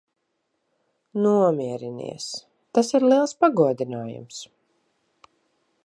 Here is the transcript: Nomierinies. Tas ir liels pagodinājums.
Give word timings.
Nomierinies. 1.25 2.27
Tas 2.79 2.91
ir 3.01 3.07
liels 3.13 3.37
pagodinājums. 3.45 4.41